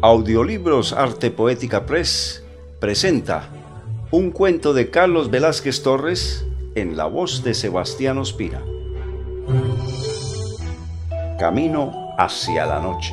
[0.00, 2.44] Audiolibros Arte Poética Press
[2.78, 3.48] presenta
[4.12, 6.46] un cuento de Carlos Velázquez Torres
[6.76, 8.62] en la voz de Sebastián Ospina.
[11.40, 13.12] Camino hacia la noche.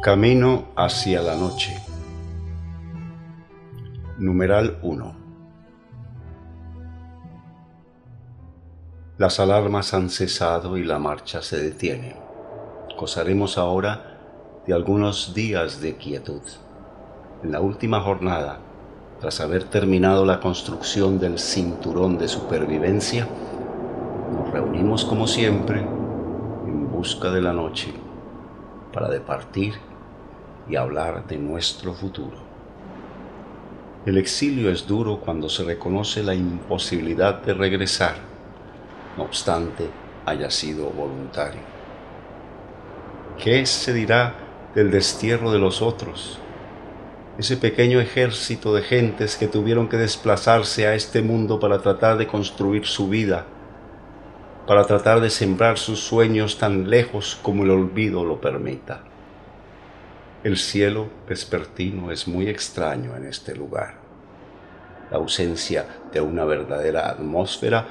[0.00, 1.89] Camino hacia la noche.
[4.30, 5.14] Numeral 1.
[9.18, 12.14] Las alarmas han cesado y la marcha se detiene.
[12.96, 16.42] Gozaremos ahora de algunos días de quietud.
[17.42, 18.60] En la última jornada,
[19.18, 23.26] tras haber terminado la construcción del cinturón de supervivencia,
[24.32, 27.92] nos reunimos como siempre en busca de la noche
[28.92, 29.74] para departir
[30.68, 32.49] y hablar de nuestro futuro.
[34.06, 38.14] El exilio es duro cuando se reconoce la imposibilidad de regresar,
[39.18, 39.90] no obstante
[40.24, 41.60] haya sido voluntario.
[43.36, 44.36] ¿Qué se dirá
[44.74, 46.38] del destierro de los otros?
[47.36, 52.26] Ese pequeño ejército de gentes que tuvieron que desplazarse a este mundo para tratar de
[52.26, 53.44] construir su vida,
[54.66, 59.09] para tratar de sembrar sus sueños tan lejos como el olvido lo permita.
[60.42, 63.98] El cielo vespertino es muy extraño en este lugar.
[65.10, 67.86] La ausencia de una verdadera atmósfera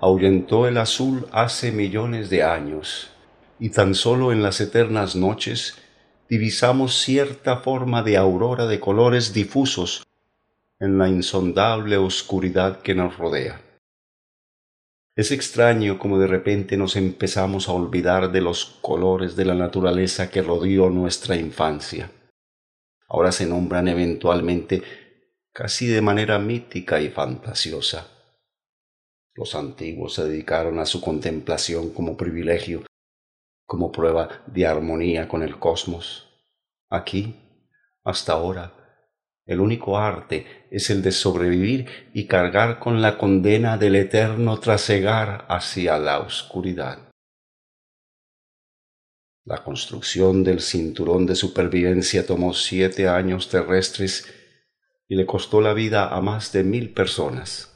[0.00, 3.10] ahuyentó el azul hace millones de años,
[3.58, 5.76] y tan solo en las eternas noches
[6.28, 10.06] divisamos cierta forma de aurora de colores difusos
[10.78, 13.60] en la insondable oscuridad que nos rodea.
[15.16, 20.28] Es extraño como de repente nos empezamos a olvidar de los colores de la naturaleza
[20.28, 22.10] que rodeó nuestra infancia.
[23.08, 24.82] Ahora se nombran eventualmente
[25.52, 28.08] casi de manera mítica y fantasiosa.
[29.34, 32.82] Los antiguos se dedicaron a su contemplación como privilegio,
[33.66, 36.28] como prueba de armonía con el cosmos.
[36.90, 37.36] Aquí,
[38.02, 38.72] hasta ahora,
[39.46, 45.46] el único arte es el de sobrevivir y cargar con la condena del eterno trasegar
[45.48, 46.98] hacia la oscuridad.
[49.44, 54.26] La construcción del cinturón de supervivencia tomó siete años terrestres
[55.06, 57.72] y le costó la vida a más de mil personas.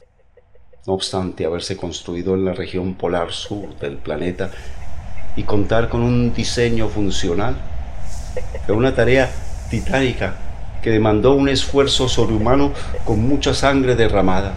[0.85, 4.51] No obstante haberse construido en la región polar sur del planeta
[5.37, 7.55] y contar con un diseño funcional,
[8.65, 9.31] fue una tarea
[9.69, 10.48] titánica
[10.81, 12.73] que demandó un esfuerzo sobrehumano
[13.05, 14.53] con mucha sangre derramada,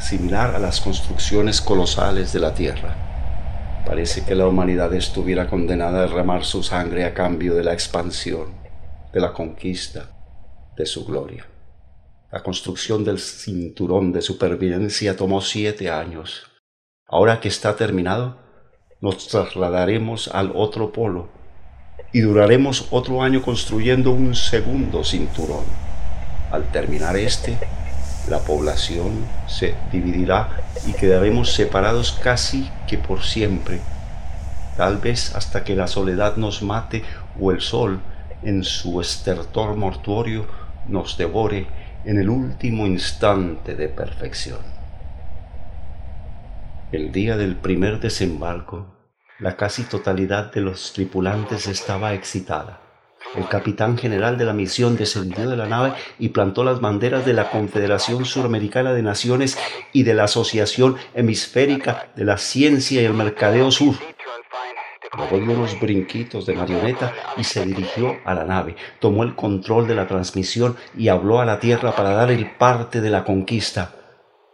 [0.00, 3.84] similar a las construcciones colosales de la Tierra.
[3.86, 8.52] Parece que la humanidad estuviera condenada a derramar su sangre a cambio de la expansión,
[9.12, 10.10] de la conquista,
[10.76, 11.46] de su gloria.
[12.30, 16.46] La construcción del cinturón de supervivencia tomó siete años.
[17.06, 18.36] Ahora que está terminado,
[19.00, 21.37] nos trasladaremos al otro polo
[22.12, 25.64] y duraremos otro año construyendo un segundo cinturón.
[26.50, 27.58] Al terminar este,
[28.28, 33.80] la población se dividirá y quedaremos separados casi que por siempre,
[34.76, 37.02] tal vez hasta que la soledad nos mate
[37.38, 38.00] o el sol,
[38.42, 40.46] en su estertor mortuorio,
[40.86, 41.66] nos devore
[42.04, 44.60] en el último instante de perfección.
[46.92, 48.97] El día del primer desembarco
[49.38, 52.80] la casi totalidad de los tripulantes estaba excitada.
[53.36, 57.34] El capitán general de la misión descendió de la nave y plantó las banderas de
[57.34, 59.58] la Confederación Suramericana de Naciones
[59.92, 63.94] y de la Asociación Hemisférica de la Ciencia y el Mercadeo Sur.
[65.16, 69.86] Luego dio unos brinquitos de marioneta y se dirigió a la nave, tomó el control
[69.86, 73.94] de la transmisión y habló a la Tierra para dar el parte de la conquista,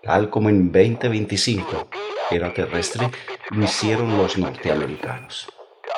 [0.03, 1.89] tal como en 2025
[2.31, 3.11] era terrestre
[3.51, 5.49] lo hicieron los norteamericanos.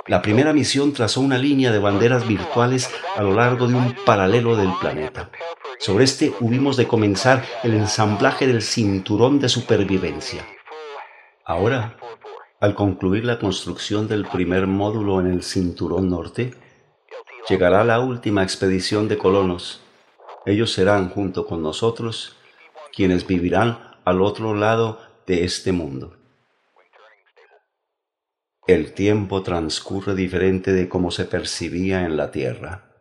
[0.09, 4.57] La primera misión trazó una línea de banderas virtuales a lo largo de un paralelo
[4.57, 5.31] del planeta.
[5.79, 10.47] Sobre este hubimos de comenzar el ensamblaje del cinturón de supervivencia.
[11.45, 11.97] Ahora,
[12.61, 16.55] al concluir la construcción del primer módulo en el cinturón norte,
[17.49, 19.83] llegará la última expedición de colonos.
[20.47, 22.37] Ellos serán, junto con nosotros,
[22.95, 26.16] quienes vivirán al otro lado de este mundo.
[28.67, 32.97] El tiempo transcurre diferente de como se percibía en la Tierra.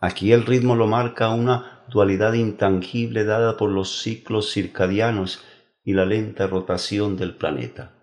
[0.00, 5.42] Aquí el ritmo lo marca una dualidad intangible dada por los ciclos circadianos
[5.82, 8.02] y la lenta rotación del planeta.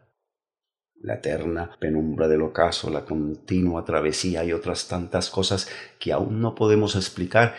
[0.95, 5.69] La eterna penumbra del ocaso, la continua travesía y otras tantas cosas
[5.99, 7.53] que aún no podemos explicar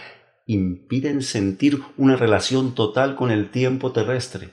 [0.46, 4.50] impiden sentir una relación total con el tiempo terrestre.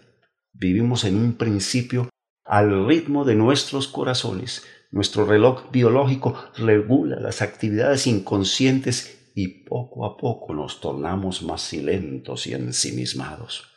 [0.54, 2.10] Vivimos en un principio
[2.48, 4.64] al ritmo de nuestros corazones.
[4.90, 12.48] Nuestro reloj biológico regula las actividades inconscientes y poco a poco nos tornamos más silentos
[12.48, 13.70] y ensimismados.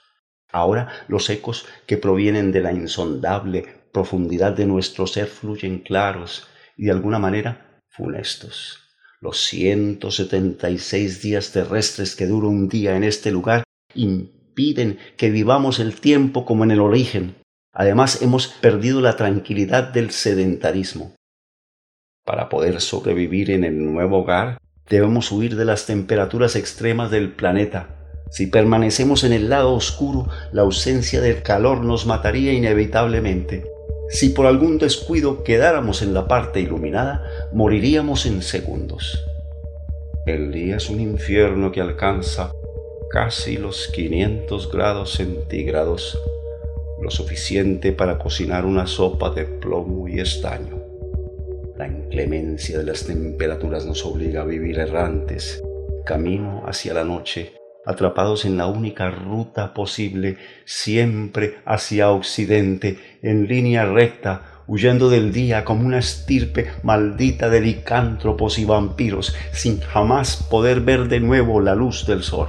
[0.53, 6.47] Ahora los ecos que provienen de la insondable profundidad de nuestro ser fluyen claros
[6.77, 8.79] y de alguna manera funestos.
[9.21, 13.65] Los ciento setenta y seis días terrestres que dura un día en este lugar
[13.95, 17.37] impiden que vivamos el tiempo como en el origen.
[17.73, 21.15] Además, hemos perdido la tranquilidad del sedentarismo.
[22.25, 24.59] Para poder sobrevivir en el nuevo hogar,
[24.89, 27.97] debemos huir de las temperaturas extremas del planeta.
[28.31, 33.65] Si permanecemos en el lado oscuro, la ausencia del calor nos mataría inevitablemente.
[34.11, 39.25] Si por algún descuido quedáramos en la parte iluminada, moriríamos en segundos.
[40.27, 42.53] El día es un infierno que alcanza
[43.11, 46.19] casi los 500 grados centígrados,
[47.11, 50.79] suficiente para cocinar una sopa de plomo y estaño.
[51.77, 55.63] La inclemencia de las temperaturas nos obliga a vivir errantes,
[56.05, 57.55] camino hacia la noche,
[57.87, 65.65] atrapados en la única ruta posible, siempre hacia occidente, en línea recta, huyendo del día
[65.65, 71.75] como una estirpe maldita de licántropos y vampiros, sin jamás poder ver de nuevo la
[71.75, 72.49] luz del sol.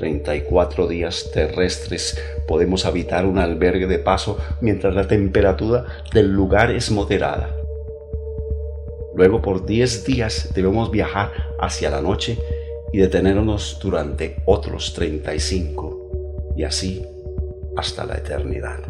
[0.00, 2.18] Treinta y cuatro días terrestres
[2.48, 7.54] podemos habitar un albergue de paso mientras la temperatura del lugar es moderada.
[9.14, 12.38] Luego por diez días debemos viajar hacia la noche
[12.94, 17.04] y detenernos durante otros 35 y así
[17.76, 18.80] hasta la eternidad.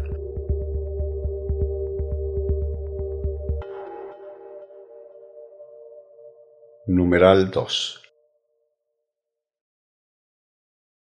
[6.87, 8.00] Numeral 2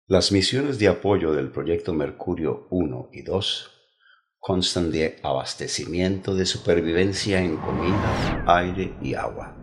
[0.08, 3.70] Las misiones de apoyo del proyecto Mercurio 1 y 2
[4.38, 9.56] constan de abastecimiento de supervivencia en comida, aire y agua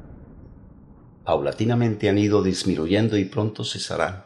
[1.23, 4.25] paulatinamente han ido disminuyendo y pronto cesarán,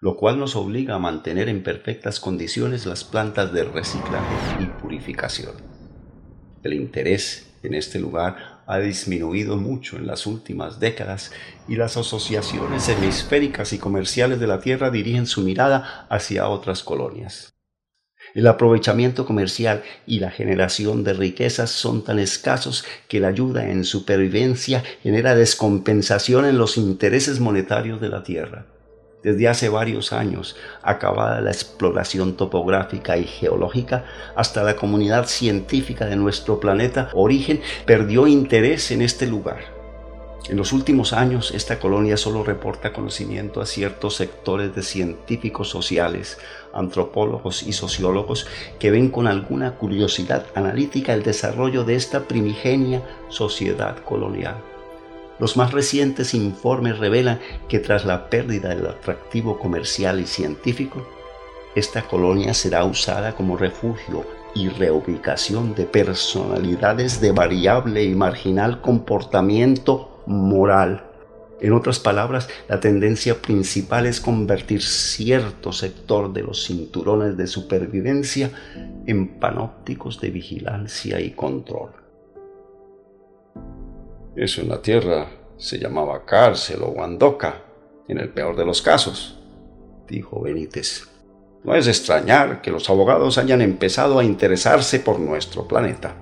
[0.00, 5.54] lo cual nos obliga a mantener en perfectas condiciones las plantas de reciclaje y purificación.
[6.62, 11.32] El interés en este lugar ha disminuido mucho en las últimas décadas
[11.68, 17.54] y las asociaciones hemisféricas y comerciales de la Tierra dirigen su mirada hacia otras colonias.
[18.34, 23.84] El aprovechamiento comercial y la generación de riquezas son tan escasos que la ayuda en
[23.84, 28.73] supervivencia genera descompensación en los intereses monetarios de la tierra.
[29.24, 34.04] Desde hace varios años, acabada la exploración topográfica y geológica,
[34.36, 39.74] hasta la comunidad científica de nuestro planeta Origen perdió interés en este lugar.
[40.50, 46.36] En los últimos años, esta colonia solo reporta conocimiento a ciertos sectores de científicos sociales,
[46.74, 48.46] antropólogos y sociólogos
[48.78, 54.73] que ven con alguna curiosidad analítica el desarrollo de esta primigenia sociedad colonial.
[55.38, 61.04] Los más recientes informes revelan que tras la pérdida del atractivo comercial y científico,
[61.74, 70.22] esta colonia será usada como refugio y reubicación de personalidades de variable y marginal comportamiento
[70.26, 71.04] moral.
[71.60, 78.50] En otras palabras, la tendencia principal es convertir cierto sector de los cinturones de supervivencia
[79.06, 82.03] en panópticos de vigilancia y control.
[84.36, 87.62] Eso en la Tierra se llamaba cárcel o guandoca,
[88.08, 89.38] en el peor de los casos,
[90.08, 91.08] dijo Benítez.
[91.62, 96.16] No es extrañar que los abogados hayan empezado a interesarse por nuestro planeta.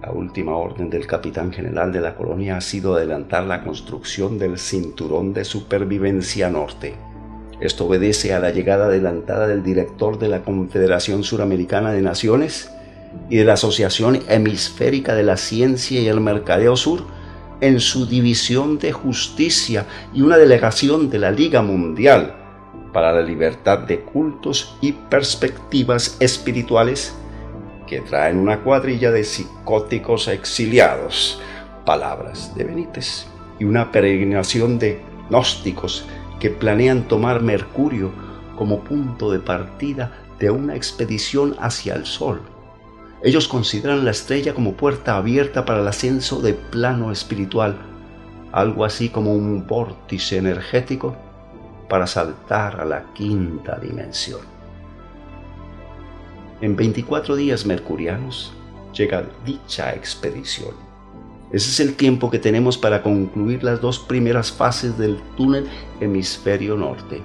[0.00, 4.58] La última orden del capitán general de la colonia ha sido adelantar la construcción del
[4.58, 6.94] cinturón de supervivencia norte.
[7.60, 12.71] Esto obedece a la llegada adelantada del director de la Confederación Suramericana de Naciones
[13.28, 17.04] y de la Asociación Hemisférica de la Ciencia y el Mercadeo Sur
[17.60, 22.34] en su división de justicia y una delegación de la Liga Mundial
[22.92, 27.14] para la Libertad de Cultos y Perspectivas Espirituales
[27.86, 31.40] que traen una cuadrilla de psicóticos exiliados,
[31.84, 33.26] palabras de Benítez,
[33.58, 36.06] y una peregrinación de gnósticos
[36.40, 38.10] que planean tomar Mercurio
[38.56, 42.40] como punto de partida de una expedición hacia el Sol.
[43.24, 47.76] Ellos consideran la estrella como puerta abierta para el ascenso de plano espiritual,
[48.50, 51.14] algo así como un vórtice energético
[51.88, 54.40] para saltar a la quinta dimensión.
[56.60, 58.52] En 24 días mercurianos
[58.92, 60.74] llega dicha expedición.
[61.52, 65.68] Ese es el tiempo que tenemos para concluir las dos primeras fases del túnel
[66.00, 67.22] hemisferio norte.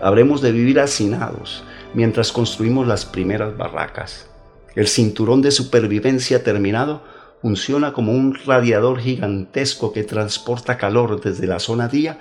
[0.00, 1.62] Habremos de vivir hacinados
[1.92, 4.30] mientras construimos las primeras barracas.
[4.76, 7.02] El cinturón de supervivencia terminado
[7.40, 12.18] funciona como un radiador gigantesco que transporta calor desde la zona día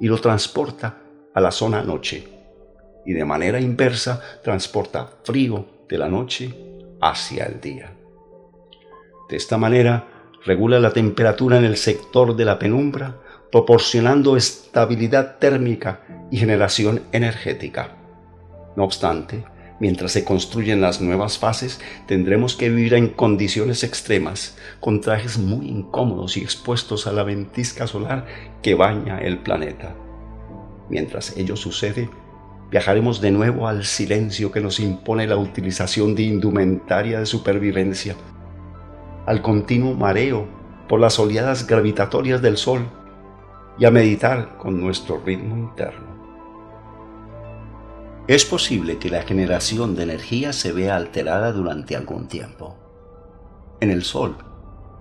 [0.00, 1.02] y lo transporta
[1.34, 2.26] a la zona noche.
[3.04, 6.54] Y de manera inversa transporta frío de la noche
[7.00, 7.92] hacia el día.
[9.28, 13.20] De esta manera, regula la temperatura en el sector de la penumbra,
[13.50, 17.96] proporcionando estabilidad térmica y generación energética.
[18.76, 19.44] No obstante,
[19.82, 25.68] mientras se construyen las nuevas fases, tendremos que vivir en condiciones extremas, con trajes muy
[25.68, 28.26] incómodos y expuestos a la ventisca solar
[28.62, 29.96] que baña el planeta.
[30.88, 32.08] Mientras ello sucede,
[32.70, 38.14] viajaremos de nuevo al silencio que nos impone la utilización de indumentaria de supervivencia,
[39.26, 40.46] al continuo mareo
[40.88, 42.86] por las oleadas gravitatorias del Sol
[43.80, 46.11] y a meditar con nuestro ritmo interno.
[48.28, 52.76] Es posible que la generación de energía se vea alterada durante algún tiempo.
[53.80, 54.36] En el Sol,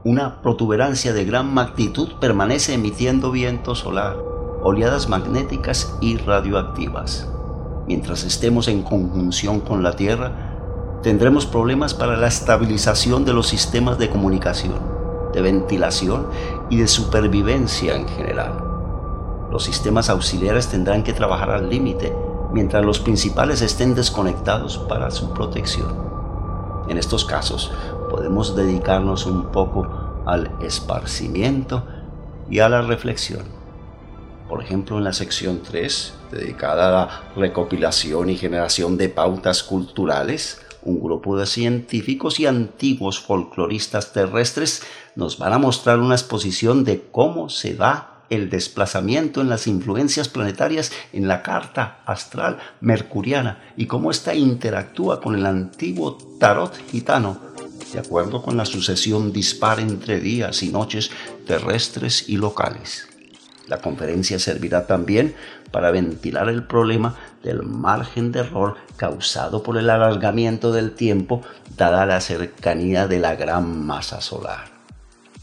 [0.03, 4.17] una protuberancia de gran magnitud permanece emitiendo viento solar,
[4.63, 7.29] oleadas magnéticas y radioactivas.
[7.85, 13.99] Mientras estemos en conjunción con la Tierra, tendremos problemas para la estabilización de los sistemas
[13.99, 14.79] de comunicación,
[15.31, 16.25] de ventilación
[16.71, 18.63] y de supervivencia en general.
[19.51, 22.15] Los sistemas auxiliares tendrán que trabajar al límite
[22.53, 26.11] mientras los principales estén desconectados para su protección.
[26.89, 27.71] En estos casos
[28.09, 29.87] podemos dedicarnos un poco
[30.25, 31.85] al esparcimiento
[32.49, 33.45] y a la reflexión.
[34.49, 40.61] Por ejemplo, en la sección 3, dedicada a la recopilación y generación de pautas culturales,
[40.83, 44.83] un grupo de científicos y antiguos folcloristas terrestres
[45.15, 50.29] nos van a mostrar una exposición de cómo se da el desplazamiento en las influencias
[50.29, 57.37] planetarias en la carta astral mercuriana y cómo ésta interactúa con el antiguo tarot gitano,
[57.93, 61.11] de acuerdo con la sucesión dispar entre días y noches
[61.45, 63.09] terrestres y locales.
[63.67, 65.35] La conferencia servirá también
[65.69, 71.41] para ventilar el problema del margen de error causado por el alargamiento del tiempo
[71.75, 74.70] dada la cercanía de la gran masa solar.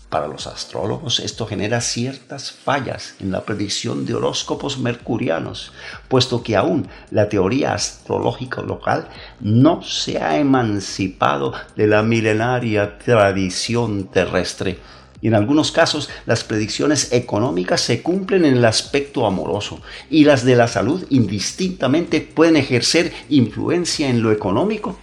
[0.09, 5.73] Para los astrólogos esto genera ciertas fallas en la predicción de horóscopos mercurianos,
[6.09, 9.09] puesto que aún la teoría astrológica local
[9.41, 14.79] no se ha emancipado de la milenaria tradición terrestre
[15.21, 20.43] y en algunos casos las predicciones económicas se cumplen en el aspecto amoroso y las
[20.43, 24.99] de la salud indistintamente pueden ejercer influencia en lo económico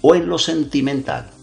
[0.00, 1.37] o en lo sentimental.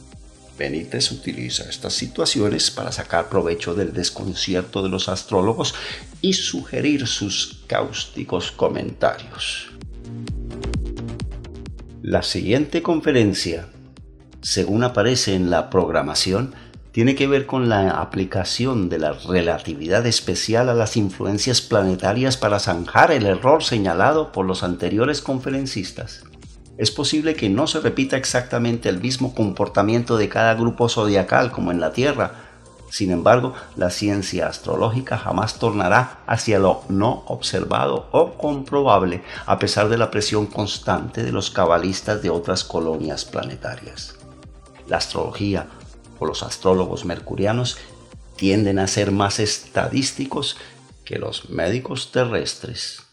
[0.58, 5.76] Benítez utiliza estas situaciones para sacar provecho del desconcierto de los astrólogos
[6.22, 9.72] y sugerir sus cáusticos comentarios.
[12.02, 13.68] La siguiente conferencia,
[14.42, 16.54] según aparece en la programación,
[16.92, 22.60] tiene que ver con la aplicación de la relatividad especial a las influencias planetarias para
[22.60, 26.24] zanjar el error señalado por los anteriores conferencistas.
[26.78, 31.72] Es posible que no se repita exactamente el mismo comportamiento de cada grupo zodiacal como
[31.72, 32.46] en la Tierra,
[32.90, 39.90] sin embargo, la ciencia astrológica jamás tornará hacia lo no observado o comprobable, a pesar
[39.90, 44.16] de la presión constante de los cabalistas de otras colonias planetarias.
[44.88, 45.68] La astrología
[46.20, 47.78] o los astrólogos mercurianos
[48.36, 50.58] tienden a ser más estadísticos
[51.04, 53.05] que los médicos terrestres.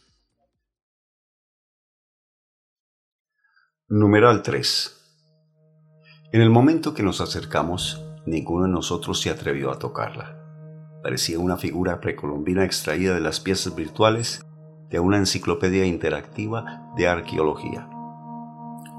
[3.89, 4.97] Numeral 3.
[6.33, 10.39] En el momento que nos acercamos, ninguno de nosotros se atrevió a tocarla.
[11.03, 14.47] Parecía una figura precolombina extraída de las piezas virtuales
[14.89, 17.91] de una enciclopedia interactiva de arqueología.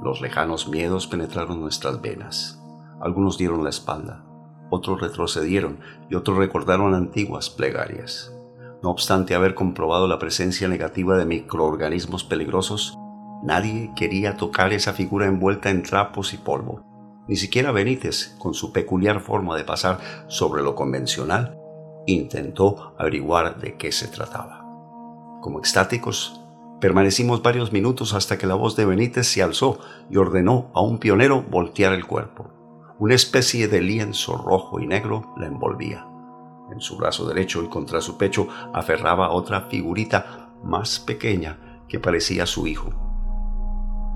[0.04, 2.62] Los lejanos miedos penetraron nuestras venas.
[3.02, 4.26] Algunos dieron la espalda,
[4.70, 8.36] otros retrocedieron y otros recordaron antiguas plegarias.
[8.84, 12.96] No obstante haber comprobado la presencia negativa de microorganismos peligrosos,
[13.44, 16.82] nadie quería tocar esa figura envuelta en trapos y polvo.
[17.28, 21.58] Ni siquiera Benítez, con su peculiar forma de pasar sobre lo convencional,
[22.06, 24.66] intentó averiguar de qué se trataba.
[25.42, 26.42] Como extáticos,
[26.82, 31.00] permanecimos varios minutos hasta que la voz de Benítez se alzó y ordenó a un
[31.00, 32.52] pionero voltear el cuerpo.
[33.00, 36.08] Una especie de lienzo rojo y negro la envolvía.
[36.72, 42.46] En su brazo derecho y contra su pecho aferraba otra figurita más pequeña que parecía
[42.46, 43.03] su hijo.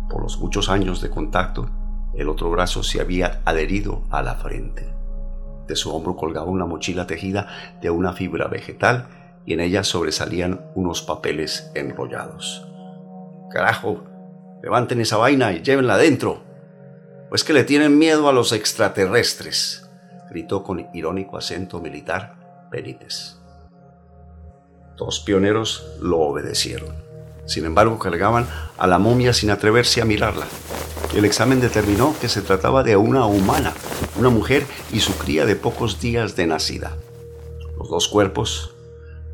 [0.09, 1.69] Por los muchos años de contacto,
[2.13, 4.87] el otro brazo se había adherido a la frente.
[5.67, 7.47] De su hombro colgaba una mochila tejida
[7.81, 9.07] de una fibra vegetal
[9.45, 12.65] y en ella sobresalían unos papeles enrollados.
[13.51, 14.03] Carajo,
[14.63, 16.41] levanten esa vaina y llévenla adentro.
[17.29, 19.89] Pues que le tienen miedo a los extraterrestres,
[20.29, 23.37] gritó con irónico acento militar Benítez.
[24.97, 27.06] Dos pioneros lo obedecieron.
[27.47, 28.45] Sin embargo, cargaban
[28.77, 30.45] a la momia sin atreverse a mirarla.
[31.15, 33.73] El examen determinó que se trataba de una humana,
[34.19, 36.97] una mujer y su cría de pocos días de nacida.
[37.77, 38.75] Los dos cuerpos,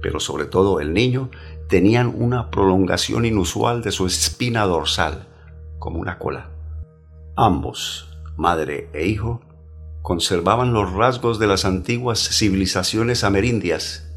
[0.01, 1.31] pero sobre todo el niño,
[1.67, 5.27] tenían una prolongación inusual de su espina dorsal,
[5.79, 6.51] como una cola.
[7.35, 9.41] Ambos, madre e hijo,
[10.03, 14.07] conservaban los rasgos de las antiguas civilizaciones amerindias,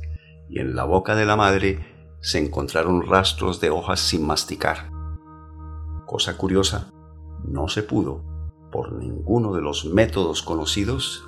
[0.50, 1.95] y en la boca de la madre
[2.26, 4.90] se encontraron rastros de hojas sin masticar.
[6.06, 6.90] Cosa curiosa,
[7.44, 8.24] no se pudo,
[8.72, 11.24] por ninguno de los métodos conocidos,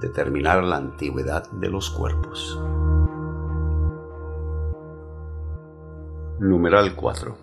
[0.00, 2.58] determinar la antigüedad de los cuerpos.
[6.40, 7.36] Numeral 4.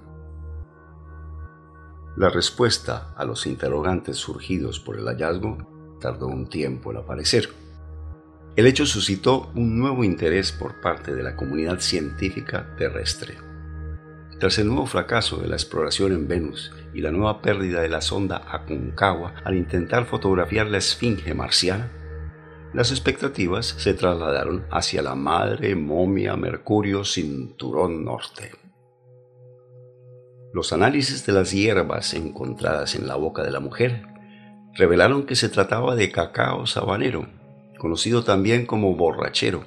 [2.17, 5.57] La respuesta a los interrogantes surgidos por el hallazgo
[6.01, 7.49] tardó un tiempo en aparecer.
[8.55, 13.35] El hecho suscitó un nuevo interés por parte de la comunidad científica terrestre.
[14.39, 18.01] Tras el nuevo fracaso de la exploración en Venus y la nueva pérdida de la
[18.01, 21.91] sonda Aconcagua al intentar fotografiar la esfinge marciana,
[22.75, 28.51] las expectativas se trasladaron hacia la madre momia Mercurio Cinturón Norte.
[30.53, 34.03] Los análisis de las hierbas encontradas en la boca de la mujer
[34.75, 37.27] revelaron que se trataba de cacao sabanero,
[37.83, 39.65] conocido también como borrachero,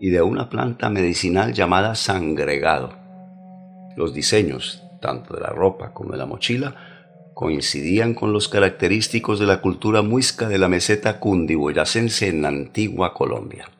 [0.00, 2.92] y de una planta medicinal llamada sangregado.
[3.96, 6.74] Los diseños, tanto de la ropa como de la mochila,
[7.32, 13.14] coincidían con los característicos de la cultura muisca de la meseta cundiboyacense en la antigua
[13.14, 13.70] Colombia.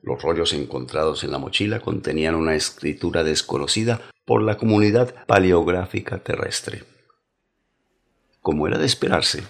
[0.00, 6.84] Los rollos encontrados en la mochila contenían una escritura desconocida por la comunidad paleográfica terrestre.
[8.40, 9.42] Como era de esperarse,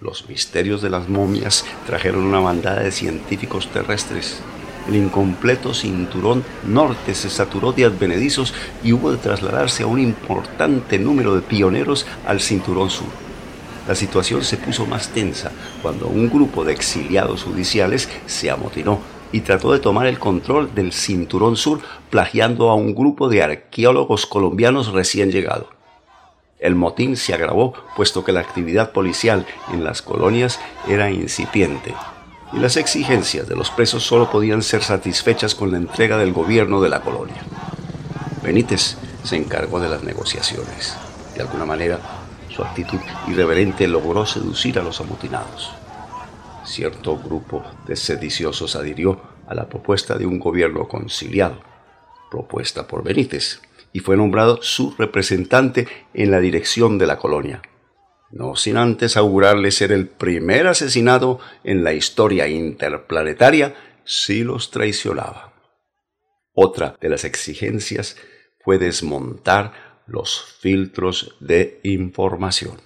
[0.00, 4.42] los misterios de las momias trajeron una bandada de científicos terrestres
[4.88, 8.54] el incompleto cinturón norte se saturó de advenedizos
[8.84, 13.08] y hubo de trasladarse a un importante número de pioneros al cinturón sur.
[13.88, 15.50] La situación se puso más tensa
[15.82, 19.00] cuando un grupo de exiliados judiciales se amotinó
[19.32, 21.80] y trató de tomar el control del cinturón sur
[22.10, 25.75] plagiando a un grupo de arqueólogos colombianos recién llegados.
[26.58, 31.94] El motín se agravó puesto que la actividad policial en las colonias era incipiente
[32.52, 36.80] y las exigencias de los presos solo podían ser satisfechas con la entrega del gobierno
[36.80, 37.42] de la colonia.
[38.42, 40.96] Benítez se encargó de las negociaciones.
[41.34, 41.98] De alguna manera,
[42.48, 45.72] su actitud irreverente logró seducir a los amotinados.
[46.64, 51.60] Cierto grupo de sediciosos adhirió a la propuesta de un gobierno conciliado,
[52.30, 53.60] propuesta por Benítez,
[53.96, 57.62] y fue nombrado su representante en la dirección de la colonia
[58.30, 65.52] no sin antes augurarle ser el primer asesinado en la historia interplanetaria si los traicionaba.
[66.52, 68.16] Otra de las exigencias
[68.64, 72.80] fue desmontar los filtros de información.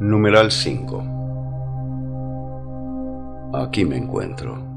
[0.00, 1.12] Numeral 5
[3.54, 4.75] Aquí me encuentro,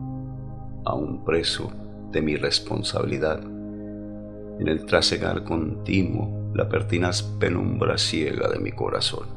[0.89, 1.71] aún preso
[2.11, 3.39] de mi responsabilidad
[4.59, 9.27] en el trasegar continuo la pertinaz penumbra ciega de mi corazón.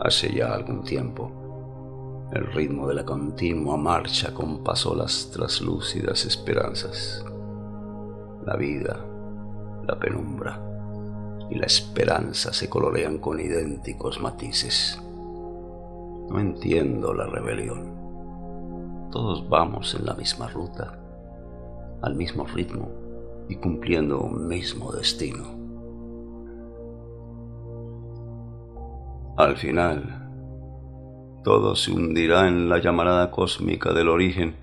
[0.00, 7.22] Hace ya algún tiempo, el ritmo de la continua marcha compasó las traslúcidas esperanzas.
[8.46, 9.04] La vida,
[9.86, 10.58] la penumbra
[11.50, 14.98] y la esperanza se colorean con idénticos matices.
[15.02, 17.99] No entiendo la rebelión.
[19.10, 20.98] Todos vamos en la misma ruta,
[22.00, 22.90] al mismo ritmo
[23.48, 25.58] y cumpliendo un mismo destino.
[29.36, 30.30] Al final,
[31.42, 34.54] todo se hundirá en la llamarada cósmica del origen,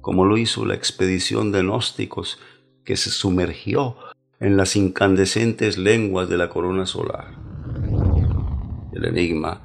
[0.00, 2.40] como lo hizo la expedición de gnósticos
[2.84, 3.96] que se sumergió
[4.40, 7.36] en las incandescentes lenguas de la corona solar.
[8.92, 9.60] El enigma,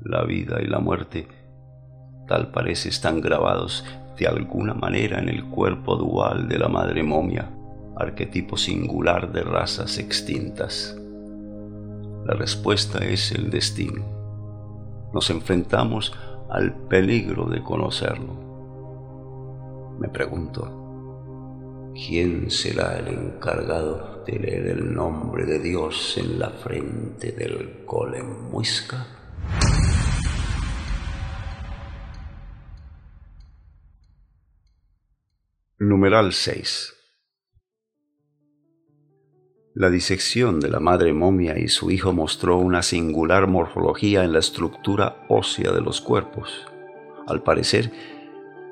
[0.00, 1.26] la vida y la muerte,
[2.26, 3.84] tal parece están grabados
[4.18, 7.50] de alguna manera en el cuerpo dual de la madre momia,
[7.96, 10.96] arquetipo singular de razas extintas.
[12.24, 14.04] La respuesta es el destino.
[15.12, 16.12] Nos enfrentamos
[16.50, 18.44] al peligro de conocerlo.
[19.98, 27.32] Me pregunto, ¿quién será el encargado de leer el nombre de Dios en la frente
[27.32, 28.50] del golem
[35.86, 36.94] Numeral 6
[39.74, 44.38] la disección de la madre momia y su hijo mostró una singular morfología en la
[44.38, 46.64] estructura ósea de los cuerpos.
[47.26, 47.90] Al parecer,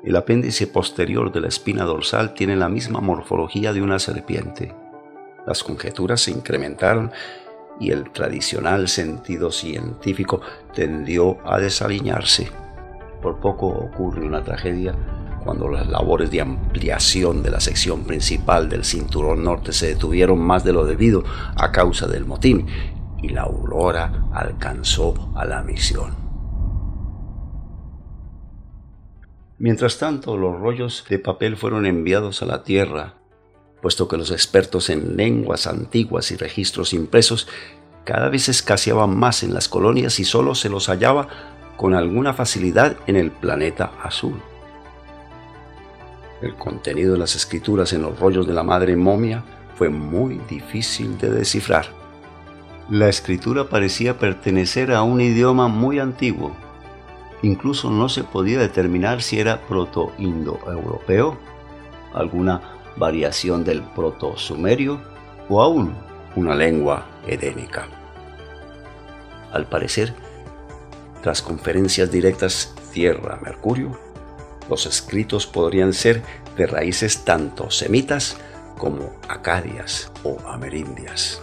[0.03, 4.73] el apéndice posterior de la espina dorsal tiene la misma morfología de una serpiente.
[5.45, 7.11] Las conjeturas se incrementaron
[7.81, 10.41] y el tradicional sentido científico
[10.73, 12.49] tendió a desaliñarse.
[13.21, 14.95] Por poco ocurre una tragedia
[15.43, 20.63] cuando las labores de ampliación de la sección principal del cinturón norte se detuvieron más
[20.63, 21.23] de lo debido
[21.55, 22.67] a causa del motín
[23.21, 26.15] y la aurora alcanzó a la misión.
[29.57, 33.13] Mientras tanto, los rollos de papel fueron enviados a la Tierra,
[33.81, 37.47] puesto que los expertos en lenguas antiguas y registros impresos
[38.03, 41.27] cada vez escaseaban más en las colonias y solo se los hallaba
[41.77, 44.41] con alguna facilidad en el planeta azul.
[46.43, 49.45] El contenido de las escrituras en los rollos de la madre momia
[49.77, 51.85] fue muy difícil de descifrar.
[52.89, 56.51] La escritura parecía pertenecer a un idioma muy antiguo.
[57.43, 61.37] Incluso no se podía determinar si era proto-indoeuropeo,
[62.13, 62.59] alguna
[62.97, 64.99] variación del proto-sumerio
[65.47, 65.95] o aún
[66.35, 67.87] una lengua edénica.
[69.53, 70.13] Al parecer,
[71.21, 73.97] tras conferencias directas Tierra-Mercurio,
[74.69, 76.21] los escritos podrían ser
[76.57, 78.37] de raíces tanto semitas
[78.77, 81.41] como acadias o amerindias.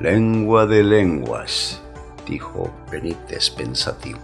[0.00, 1.80] Lengua de lenguas,
[2.26, 4.20] dijo Benítez pensativo.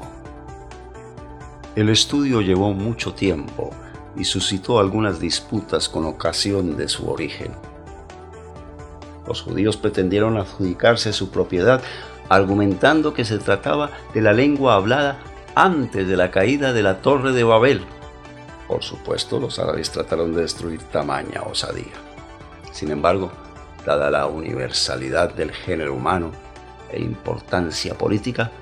[1.77, 3.71] El estudio llevó mucho tiempo
[4.17, 7.53] y suscitó algunas disputas con ocasión de su origen.
[9.27, 11.83] Los judíos pretendieron adjudicarse su propiedad
[12.29, 15.21] argumentando que se trataba de la lengua hablada
[15.59, 17.85] antes de la caída de la Torre de Babel.
[18.69, 21.95] Por supuesto, los árabes trataron de destruir tamaña osadía.
[22.71, 23.33] Sin embargo,
[23.85, 26.31] dada la universalidad del género humano
[26.93, 28.53] e importancia política,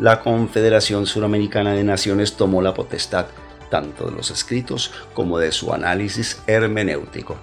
[0.00, 3.26] la Confederación Suramericana de Naciones tomó la potestad
[3.70, 7.36] tanto de los escritos como de su análisis hermenéutico.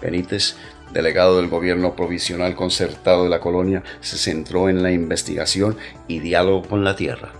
[0.00, 0.56] Benítez
[0.92, 5.76] delegado del gobierno provisional concertado de la colonia, se centró en la investigación
[6.08, 7.32] y diálogo con la Tierra.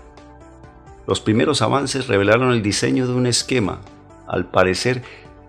[1.07, 3.81] Los primeros avances revelaron el diseño de un esquema,
[4.27, 5.01] al parecer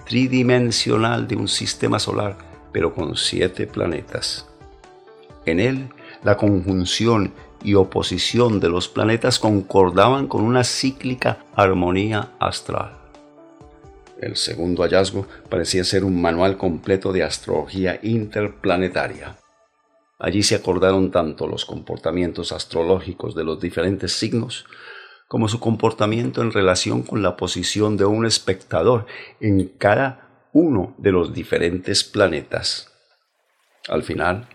[0.07, 2.37] tridimensional de un sistema solar,
[2.73, 4.49] pero con siete planetas.
[5.45, 5.88] En él,
[6.25, 13.02] la conjunción y oposición de los planetas concordaban con una cíclica armonía astral.
[14.23, 19.37] El segundo hallazgo parecía ser un manual completo de astrología interplanetaria.
[20.21, 24.65] Allí se acordaron tanto los comportamientos astrológicos de los diferentes signos
[25.27, 29.07] como su comportamiento en relación con la posición de un espectador
[29.41, 32.93] en cada uno de los diferentes planetas.
[33.89, 34.47] Al final,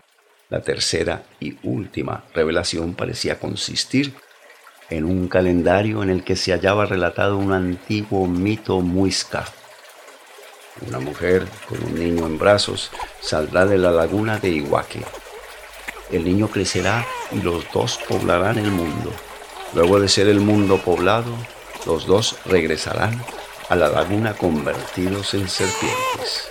[0.48, 4.14] la tercera y última revelación parecía consistir
[4.88, 9.44] en un calendario en el que se hallaba relatado un antiguo mito muisca.
[10.86, 15.02] Una mujer con un niño en brazos saldrá de la laguna de Iguaque.
[16.10, 19.12] El niño crecerá y los dos poblarán el mundo.
[19.74, 21.34] Luego de ser el mundo poblado,
[21.86, 23.22] los dos regresarán
[23.68, 26.48] a la laguna convertidos en serpientes.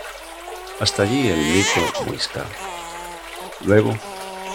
[0.80, 2.44] Hasta allí el mito muisca.
[3.66, 3.98] Luego,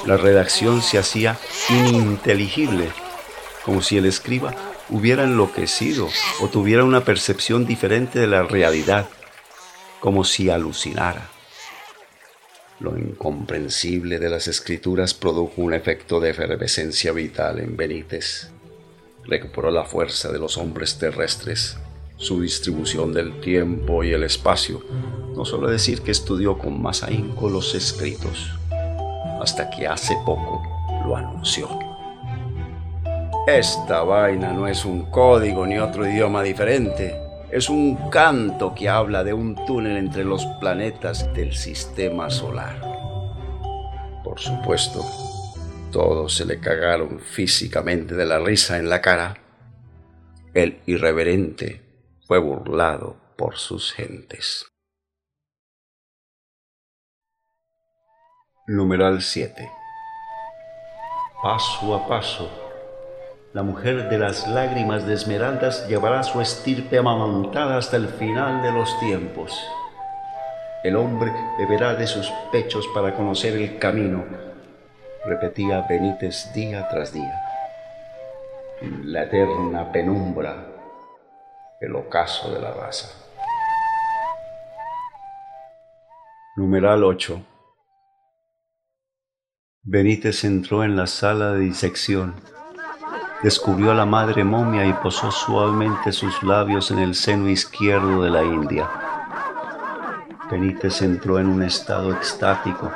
[0.06, 1.37] la redacción se hacía
[1.68, 2.90] ininteligible
[3.64, 4.54] como si el escriba
[4.88, 6.08] hubiera enloquecido
[6.40, 9.06] o tuviera una percepción diferente de la realidad,
[10.02, 11.28] como si alucinara.
[12.80, 18.50] Lo incomprensible de las escrituras produjo un efecto de efervescencia vital en Benítez.
[19.24, 21.78] Recuperó la fuerza de los hombres terrestres,
[22.16, 24.84] su distribución del tiempo y el espacio.
[25.36, 28.50] No solo decir que estudió con más ahínco los escritos,
[29.40, 30.60] hasta que hace poco
[31.06, 31.68] lo anunció.
[33.46, 37.31] Esta vaina no es un código ni otro idioma diferente.
[37.52, 42.80] Es un canto que habla de un túnel entre los planetas del sistema solar.
[44.24, 45.04] Por supuesto,
[45.92, 49.36] todos se le cagaron físicamente de la risa en la cara.
[50.54, 51.82] El irreverente
[52.26, 54.66] fue burlado por sus gentes.
[58.66, 59.70] Numeral 7.
[61.42, 62.62] Paso a paso
[63.52, 68.72] la mujer de las lágrimas de esmeraldas llevará su estirpe amamantada hasta el final de
[68.72, 69.52] los tiempos.
[70.82, 74.24] El hombre beberá de sus pechos para conocer el camino,
[75.26, 77.40] repetía Benítez día tras día.
[79.04, 80.66] La eterna penumbra,
[81.80, 83.22] el ocaso de la raza.
[86.56, 87.40] Numeral 8.
[89.84, 92.34] Benítez entró en la sala de disección,
[93.42, 98.31] descubrió a la madre momia y posó suavemente sus labios en el seno izquierdo de
[98.31, 98.88] la India.
[100.50, 102.90] Benítez entró en un estado extático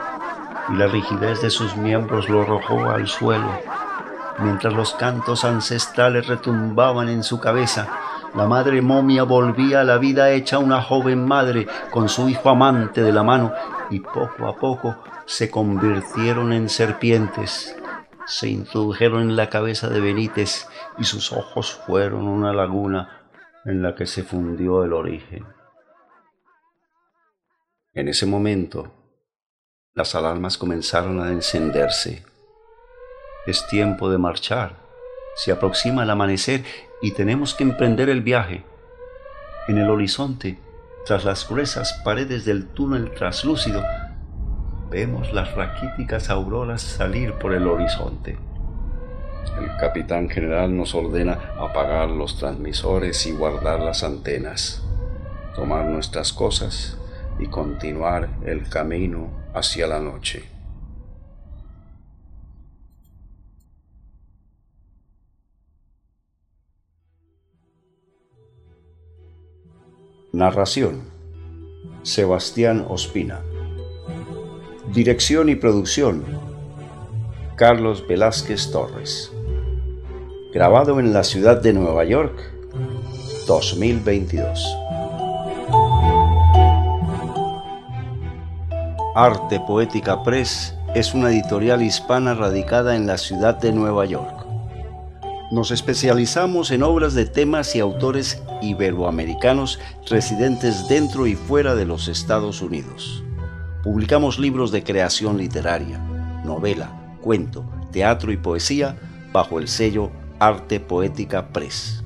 [0.68, 3.48] y la rigidez de sus miembros lo arrojó al suelo.
[4.38, 7.88] Mientras los cantos ancestrales retumbaban en su cabeza,
[8.34, 13.02] la madre momia volvía a la vida hecha una joven madre con su hijo amante
[13.02, 13.52] de la mano
[13.90, 17.75] y poco a poco se convirtieron en serpientes.
[18.26, 20.66] Se introdujeron en la cabeza de Benítez
[20.98, 23.30] y sus ojos fueron una laguna
[23.64, 25.46] en la que se fundió el origen.
[27.94, 28.92] En ese momento,
[29.94, 32.24] las alarmas comenzaron a encenderse.
[33.46, 34.76] Es tiempo de marchar.
[35.36, 36.64] Se aproxima el amanecer
[37.00, 38.64] y tenemos que emprender el viaje.
[39.68, 40.58] En el horizonte,
[41.06, 43.84] tras las gruesas paredes del túnel traslúcido,
[44.90, 48.38] vemos las raquíticas auroras salir por el horizonte.
[49.58, 54.82] El capitán general nos ordena apagar los transmisores y guardar las antenas,
[55.54, 56.98] tomar nuestras cosas
[57.38, 60.44] y continuar el camino hacia la noche.
[70.32, 71.00] Narración
[72.02, 73.40] Sebastián Ospina
[74.92, 76.24] Dirección y producción
[77.56, 79.32] Carlos Velázquez Torres
[80.54, 82.38] Grabado en la ciudad de Nueva York
[83.46, 84.66] 2022
[89.14, 94.46] Arte Poética Press es una editorial hispana radicada en la ciudad de Nueva York.
[95.50, 102.08] Nos especializamos en obras de temas y autores iberoamericanos residentes dentro y fuera de los
[102.08, 103.25] Estados Unidos.
[103.86, 105.98] Publicamos libros de creación literaria,
[106.44, 108.98] novela, cuento, teatro y poesía
[109.32, 112.02] bajo el sello Arte Poética Press.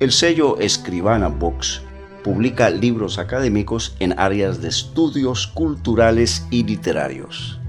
[0.00, 1.82] El sello Escribana Books
[2.24, 7.60] publica libros académicos en áreas de estudios culturales y literarios.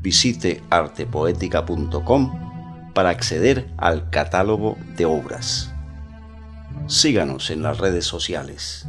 [0.00, 5.74] Visite artepoética.com para acceder al catálogo de obras.
[6.86, 8.88] Síganos en las redes sociales.